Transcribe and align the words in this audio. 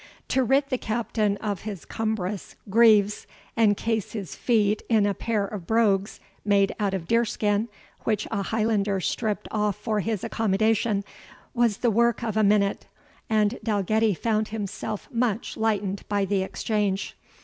To 0.29 0.43
rid 0.43 0.63
the 0.69 0.79
Captain 0.79 1.37
of 1.37 1.61
his 1.61 1.85
cumbrous 1.85 2.55
greaves, 2.71 3.27
and 3.55 3.77
case 3.77 4.13
his 4.13 4.33
feet 4.33 4.81
in 4.89 5.05
a 5.05 5.13
pair 5.13 5.45
of 5.45 5.67
brogues 5.67 6.19
made 6.43 6.73
out 6.79 6.95
of 6.95 7.07
deerskin, 7.07 7.67
which 8.03 8.27
a 8.31 8.41
Highlander 8.41 8.99
stripped 8.99 9.47
off 9.51 9.75
for 9.75 9.99
his 9.99 10.23
accommodation, 10.23 11.03
was 11.53 11.77
the 11.77 11.91
work 11.91 12.23
of 12.23 12.35
a 12.35 12.43
minute, 12.43 12.87
and 13.29 13.59
Dalgetty 13.63 14.15
found 14.15 14.47
himself 14.47 15.07
much 15.11 15.55
lightened 15.55 16.01
by 16.09 16.25
the 16.25 16.41
exchange. 16.41 17.15